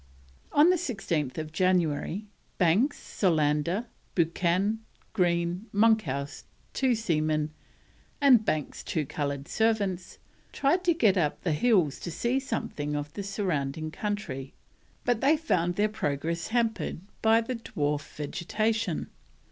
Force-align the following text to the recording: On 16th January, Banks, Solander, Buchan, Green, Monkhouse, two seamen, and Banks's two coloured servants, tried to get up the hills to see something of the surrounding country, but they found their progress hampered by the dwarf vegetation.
On 0.51 0.67
16th 0.71 1.51
January, 1.51 2.25
Banks, 2.57 2.97
Solander, 2.97 3.85
Buchan, 4.15 4.79
Green, 5.13 5.67
Monkhouse, 5.71 6.45
two 6.73 6.95
seamen, 6.95 7.53
and 8.19 8.43
Banks's 8.43 8.83
two 8.83 9.05
coloured 9.05 9.47
servants, 9.47 10.17
tried 10.51 10.83
to 10.85 10.95
get 10.95 11.17
up 11.19 11.41
the 11.43 11.53
hills 11.53 11.99
to 11.99 12.09
see 12.09 12.39
something 12.39 12.95
of 12.95 13.13
the 13.13 13.21
surrounding 13.21 13.91
country, 13.91 14.55
but 15.05 15.21
they 15.21 15.37
found 15.37 15.75
their 15.75 15.87
progress 15.87 16.47
hampered 16.47 17.01
by 17.21 17.39
the 17.39 17.57
dwarf 17.57 18.01
vegetation. 18.15 19.07